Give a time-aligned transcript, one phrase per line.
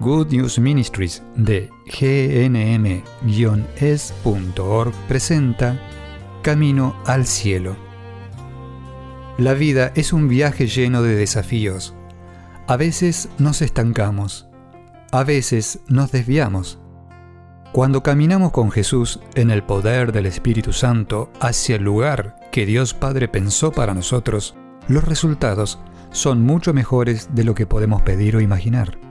[0.00, 3.02] Good News Ministries de gnm-es.org
[5.08, 5.80] presenta
[6.42, 7.76] Camino al Cielo.
[9.38, 11.94] La vida es un viaje lleno de desafíos.
[12.66, 14.46] A veces nos estancamos,
[15.12, 16.78] a veces nos desviamos.
[17.72, 22.92] Cuando caminamos con Jesús en el poder del Espíritu Santo hacia el lugar que Dios
[22.92, 24.56] Padre pensó para nosotros,
[24.88, 25.78] los resultados
[26.10, 29.05] son mucho mejores de lo que podemos pedir o imaginar.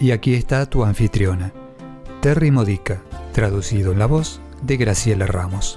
[0.00, 1.52] Y aquí está tu anfitriona,
[2.22, 3.02] Terry Modica,
[3.32, 5.76] traducido en la voz de Graciela Ramos.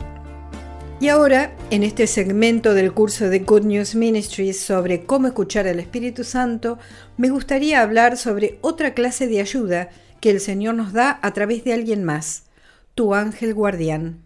[0.99, 5.79] Y ahora, en este segmento del curso de Good News Ministries sobre cómo escuchar al
[5.79, 6.77] Espíritu Santo,
[7.17, 9.89] me gustaría hablar sobre otra clase de ayuda
[10.19, 12.43] que el Señor nos da a través de alguien más,
[12.93, 14.21] tu ángel guardián.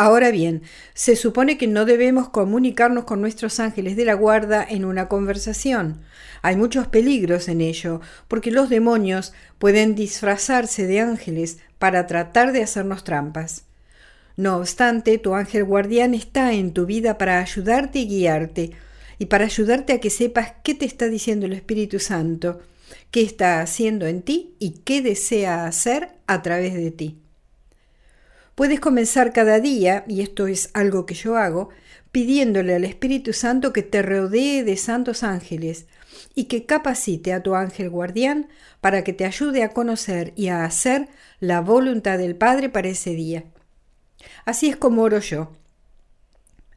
[0.00, 0.62] Ahora bien,
[0.94, 6.00] se supone que no debemos comunicarnos con nuestros ángeles de la guarda en una conversación.
[6.40, 12.62] Hay muchos peligros en ello, porque los demonios pueden disfrazarse de ángeles para tratar de
[12.62, 13.64] hacernos trampas.
[14.38, 18.70] No obstante, tu ángel guardián está en tu vida para ayudarte y guiarte,
[19.18, 22.60] y para ayudarte a que sepas qué te está diciendo el Espíritu Santo,
[23.10, 27.18] qué está haciendo en ti y qué desea hacer a través de ti.
[28.54, 31.70] Puedes comenzar cada día, y esto es algo que yo hago,
[32.12, 35.86] pidiéndole al Espíritu Santo que te rodee de santos ángeles
[36.34, 38.48] y que capacite a tu ángel guardián
[38.80, 43.10] para que te ayude a conocer y a hacer la voluntad del Padre para ese
[43.10, 43.44] día.
[44.44, 45.52] Así es como oro yo.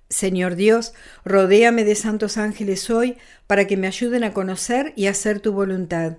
[0.09, 0.93] Señor Dios,
[1.25, 6.17] rodéame de santos ángeles hoy para que me ayuden a conocer y hacer tu voluntad.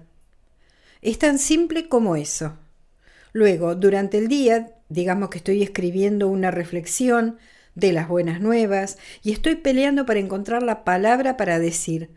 [1.00, 2.58] Es tan simple como eso.
[3.32, 7.36] Luego, durante el día, digamos que estoy escribiendo una reflexión
[7.74, 12.10] de las buenas nuevas y estoy peleando para encontrar la palabra para decir.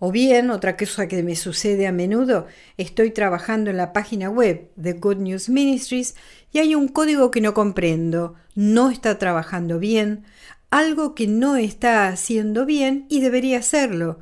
[0.00, 4.70] O bien, otra cosa que me sucede a menudo, estoy trabajando en la página web
[4.76, 6.14] de Good News Ministries
[6.52, 10.24] y hay un código que no comprendo, no está trabajando bien,
[10.70, 14.18] algo que no está haciendo bien y debería hacerlo.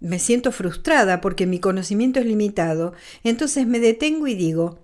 [0.00, 4.78] Me siento frustrada porque mi conocimiento es limitado, entonces me detengo y digo,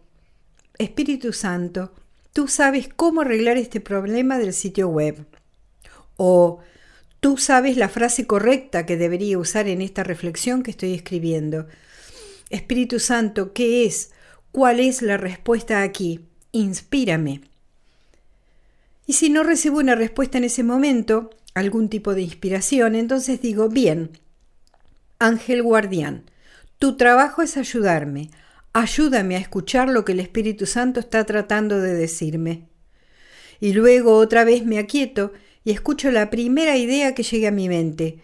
[0.77, 1.93] Espíritu Santo,
[2.34, 5.25] tú sabes cómo arreglar este problema del sitio web.
[6.17, 6.59] O
[7.21, 11.67] tú sabes la frase correcta que debería usar en esta reflexión que estoy escribiendo.
[12.50, 14.11] Espíritu Santo, ¿qué es?
[14.53, 16.27] ¿Cuál es la respuesta aquí?
[16.53, 17.41] Inspírame.
[19.06, 23.69] Y si no recibo una respuesta en ese momento, algún tipo de inspiración, entonces digo,
[23.69, 24.19] bien,
[25.21, 26.25] ángel guardián,
[26.81, 28.31] tu trabajo es ayudarme,
[28.77, 32.67] Ayúdame a escuchar lo que el Espíritu Santo está tratando de decirme.
[33.61, 37.69] Y luego otra vez me aquieto y escucho la primera idea que llegue a mi
[37.69, 38.19] mente.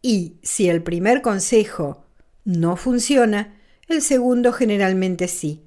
[0.00, 2.06] Y si el primer consejo
[2.46, 5.64] no funciona, el segundo generalmente sí.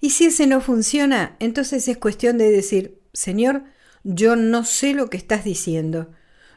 [0.00, 3.62] Y si ese no funciona, entonces es cuestión de decir, Señor,
[4.02, 6.10] yo no sé lo que estás diciendo.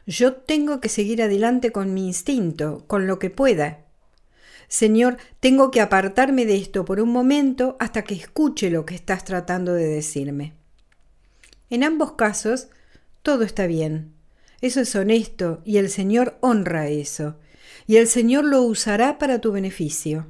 [0.08, 3.84] Yo tengo que seguir adelante con mi instinto, con lo que pueda.
[4.72, 9.22] Señor, tengo que apartarme de esto por un momento hasta que escuche lo que estás
[9.22, 10.54] tratando de decirme.
[11.68, 12.68] En ambos casos,
[13.22, 14.14] todo está bien.
[14.62, 17.36] Eso es honesto y el Señor honra eso,
[17.86, 20.28] y el Señor lo usará para tu beneficio.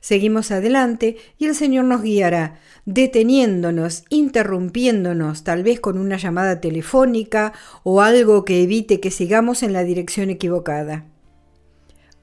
[0.00, 7.54] Seguimos adelante y el Señor nos guiará, deteniéndonos, interrumpiéndonos, tal vez con una llamada telefónica
[7.82, 11.06] o algo que evite que sigamos en la dirección equivocada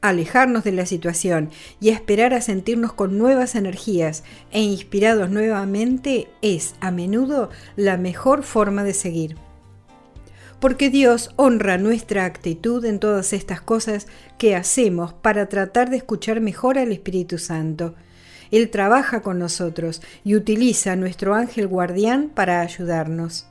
[0.02, 1.50] alejarnos de la situación
[1.80, 8.44] y esperar a sentirnos con nuevas energías e inspirados nuevamente es a menudo la mejor
[8.44, 9.36] forma de seguir.
[10.60, 14.08] Porque Dios honra nuestra actitud en todas estas cosas
[14.38, 17.96] que hacemos para tratar de escuchar mejor al Espíritu Santo.
[18.52, 23.46] Él trabaja con nosotros y utiliza a nuestro ángel guardián para ayudarnos.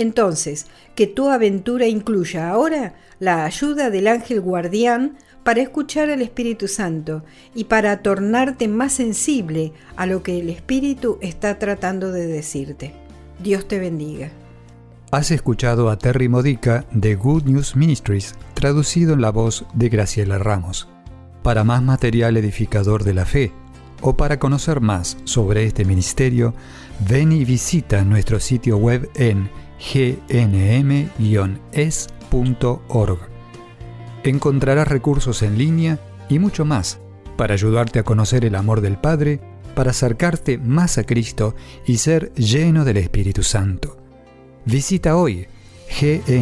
[0.00, 6.68] Entonces, que tu aventura incluya ahora la ayuda del ángel guardián para escuchar al Espíritu
[6.68, 7.22] Santo
[7.54, 12.94] y para tornarte más sensible a lo que el Espíritu está tratando de decirte.
[13.42, 14.30] Dios te bendiga.
[15.10, 20.38] Has escuchado a Terry Modica de Good News Ministries, traducido en la voz de Graciela
[20.38, 20.88] Ramos.
[21.42, 23.52] Para más material edificador de la fe
[24.00, 26.54] o para conocer más sobre este ministerio,
[27.06, 29.50] ven y visita nuestro sitio web en
[29.80, 30.98] gnm-es.org.
[34.22, 35.98] Encontrarás recursos en línea
[36.28, 37.00] y mucho más
[37.36, 39.40] para ayudarte a conocer el amor del Padre,
[39.74, 41.54] para acercarte más a Cristo
[41.86, 43.96] y ser lleno del Espíritu Santo.
[44.66, 45.46] Visita hoy
[46.00, 46.40] gnm-es.org.